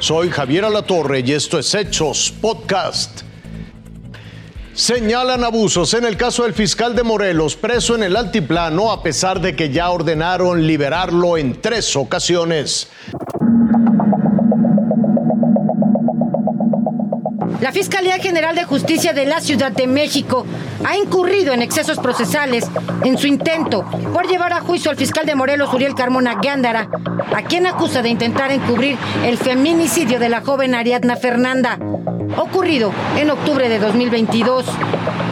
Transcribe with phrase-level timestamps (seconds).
[0.00, 3.20] Soy Javier Alatorre y esto es Hechos Podcast.
[4.72, 9.42] Señalan abusos en el caso del fiscal de Morelos, preso en el altiplano, a pesar
[9.42, 12.88] de que ya ordenaron liberarlo en tres ocasiones.
[17.60, 20.46] La Fiscalía General de Justicia de la Ciudad de México
[20.84, 22.68] ha incurrido en excesos procesales
[23.04, 26.88] en su intento por llevar a juicio al fiscal de Morelos, Uriel Carmona Gándara,
[27.34, 31.78] a quien acusa de intentar encubrir el feminicidio de la joven Ariadna Fernanda,
[32.36, 34.66] ocurrido en octubre de 2022.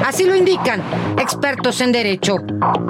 [0.06, 0.82] Así lo indican
[1.18, 2.36] expertos en derecho.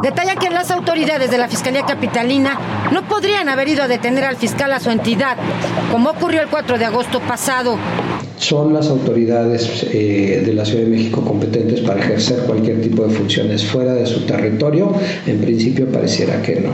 [0.03, 2.59] Detalla que las autoridades de la Fiscalía Capitalina
[2.93, 5.37] no podrían haber ido a detener al fiscal a su entidad,
[5.91, 7.77] como ocurrió el 4 de agosto pasado.
[8.39, 13.15] Son las autoridades eh, de la Ciudad de México competentes para ejercer cualquier tipo de
[13.15, 14.93] funciones fuera de su territorio.
[15.27, 16.71] En principio pareciera que no.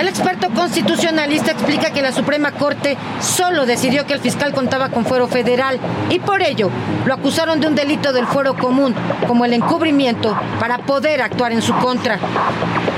[0.00, 5.04] El experto constitucionalista explica que la Suprema Corte solo decidió que el fiscal contaba con
[5.04, 6.70] fuero federal y por ello
[7.04, 8.94] lo acusaron de un delito del fuero común,
[9.26, 12.18] como el encubrimiento, para poder actuar en su contra.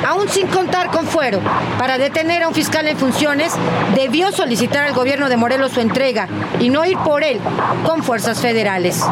[0.07, 1.41] Aún sin contar con fuero,
[1.77, 3.53] para detener a un fiscal en funciones,
[3.97, 6.29] debió solicitar al gobierno de Morelos su entrega
[6.61, 7.41] y no ir por él
[7.85, 9.05] con fuerzas federales.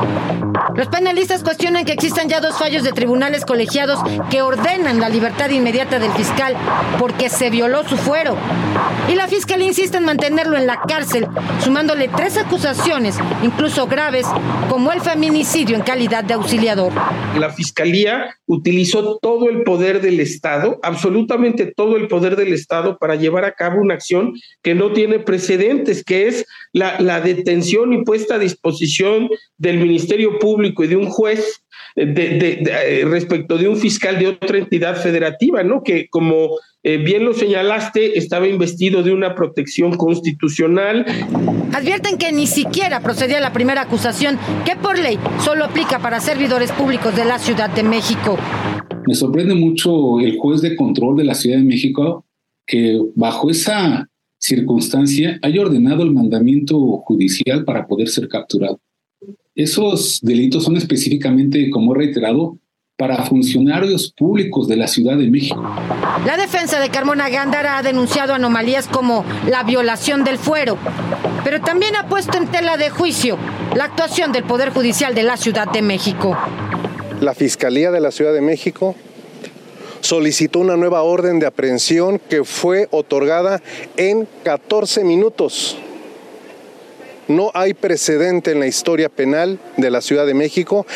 [0.77, 5.51] Los penalistas cuestionan que existan ya dos fallos de tribunales colegiados que ordenan la libertad
[5.51, 6.57] inmediata del fiscal
[6.99, 8.37] porque se violó su fuero.
[9.09, 11.27] Y la fiscal insiste en mantenerlo en la cárcel,
[11.63, 14.27] sumándole tres acusaciones, incluso graves,
[14.69, 16.93] como el feminicidio en calidad de auxiliador.
[17.39, 23.15] La fiscalía utilizó todo el poder del Estado, absolutamente todo el poder del Estado, para
[23.15, 28.05] llevar a cabo una acción que no tiene precedentes, que es la, la detención y
[28.05, 31.63] puesta a disposición del Ministerio Público y de un juez
[31.95, 35.83] de, eh, respecto de un fiscal de otra entidad federativa, ¿no?
[35.83, 36.51] Que como
[36.83, 41.07] eh, bien lo señalaste, estaba investido de una protección constitucional.
[41.73, 46.73] Advierten que ni siquiera procedía la primera acusación, que por ley solo aplica para servidores
[46.73, 48.37] públicos de la Ciudad de México.
[49.07, 52.27] Me sorprende mucho el juez de control de la Ciudad de México
[52.67, 54.09] que bajo esa
[54.39, 58.81] circunstancia haya ordenado el mandamiento judicial para poder ser capturado.
[59.55, 62.59] Esos delitos son específicamente, como he reiterado,
[62.97, 65.61] para funcionarios públicos de la Ciudad de México.
[66.25, 70.79] La defensa de Carmona Gándara ha denunciado anomalías como la violación del fuero,
[71.43, 73.37] pero también ha puesto en tela de juicio
[73.75, 76.37] la actuación del Poder Judicial de la Ciudad de México.
[77.21, 78.95] La Fiscalía de la Ciudad de México
[80.01, 83.61] solicitó una nueva orden de aprehensión que fue otorgada
[83.97, 85.79] en 14 minutos.
[87.29, 90.87] No hay precedente en la historia penal de la Ciudad de México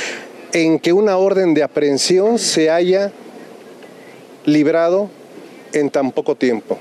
[0.53, 3.13] en que una orden de aprehensión se haya
[4.45, 5.11] librado
[5.73, 6.79] en tan poco tiempo.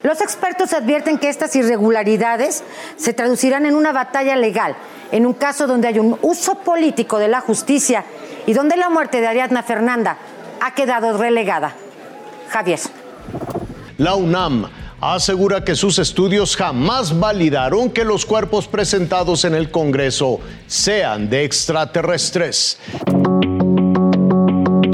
[0.00, 2.62] Los expertos advierten que estas irregularidades
[2.96, 4.76] se traducirán en una batalla legal,
[5.10, 8.04] en un caso donde hay un uso político de la justicia
[8.46, 10.18] y donde la muerte de Ariadna Fernanda
[10.60, 11.74] ha quedado relegada.
[12.48, 12.78] Javier.
[13.96, 14.68] La UNAM
[15.00, 21.44] asegura que sus estudios jamás validaron que los cuerpos presentados en el Congreso sean de
[21.44, 22.78] extraterrestres.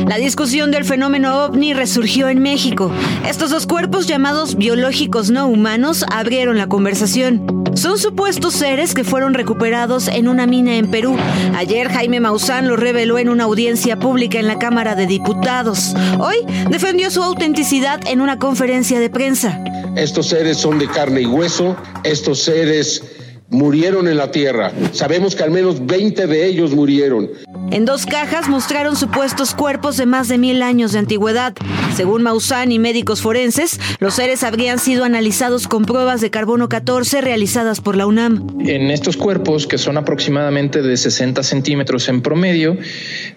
[0.06, 2.92] La discusión del fenómeno ovni resurgió en México.
[3.26, 7.64] Estos dos cuerpos llamados biológicos no humanos abrieron la conversación.
[7.74, 11.16] Son supuestos seres que fueron recuperados en una mina en Perú.
[11.56, 15.96] Ayer Jaime Maussan lo reveló en una audiencia pública en la Cámara de Diputados.
[16.20, 16.36] Hoy
[16.70, 19.64] defendió su autenticidad en una conferencia de prensa.
[19.96, 23.02] Estos seres son de carne y hueso, estos seres
[23.48, 24.72] murieron en la tierra.
[24.92, 27.30] Sabemos que al menos 20 de ellos murieron.
[27.74, 31.54] En dos cajas mostraron supuestos cuerpos de más de mil años de antigüedad.
[31.96, 37.20] Según Maussan y médicos forenses, los seres habrían sido analizados con pruebas de carbono 14
[37.20, 38.46] realizadas por la UNAM.
[38.60, 42.78] En estos cuerpos, que son aproximadamente de 60 centímetros en promedio,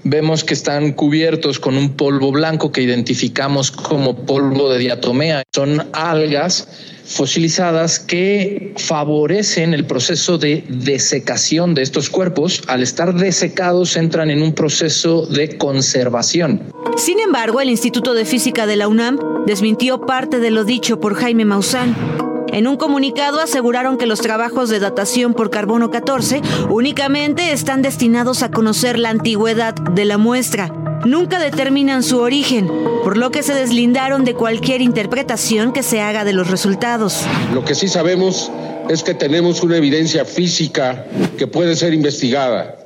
[0.04, 5.42] vemos que están cubiertos con un polvo blanco que identificamos como polvo de diatomea.
[5.52, 6.68] Son algas
[7.08, 12.62] fosilizadas que favorecen el proceso de desecación de estos cuerpos.
[12.68, 16.62] Al estar desecados entran en un proceso de conservación.
[16.98, 21.16] Sin embargo, el Instituto de Física de la UNAM desmintió parte de lo dicho por
[21.16, 21.96] Jaime Maussan.
[22.52, 28.42] En un comunicado aseguraron que los trabajos de datación por carbono 14 únicamente están destinados
[28.42, 30.72] a conocer la antigüedad de la muestra
[31.10, 32.68] nunca determinan su origen,
[33.04, 37.22] por lo que se deslindaron de cualquier interpretación que se haga de los resultados.
[37.54, 38.52] Lo que sí sabemos
[38.90, 41.06] es que tenemos una evidencia física
[41.38, 42.78] que puede ser investigada,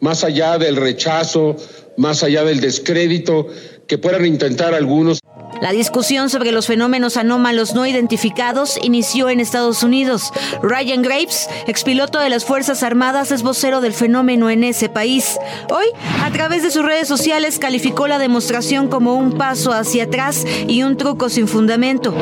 [0.00, 1.56] más allá del rechazo,
[1.96, 3.48] más allá del descrédito
[3.86, 5.20] que puedan intentar algunos.
[5.60, 10.32] La discusión sobre los fenómenos anómalos no identificados inició en Estados Unidos.
[10.62, 15.38] Ryan Graves, expiloto de las Fuerzas Armadas, es vocero del fenómeno en ese país.
[15.70, 15.86] Hoy,
[16.22, 20.82] a través de sus redes sociales, calificó la demostración como un paso hacia atrás y
[20.82, 22.14] un truco sin fundamento.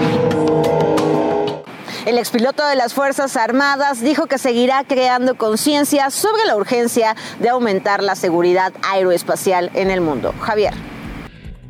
[2.06, 7.48] El expiloto de las Fuerzas Armadas dijo que seguirá creando conciencia sobre la urgencia de
[7.48, 10.34] aumentar la seguridad aeroespacial en el mundo.
[10.38, 10.93] Javier.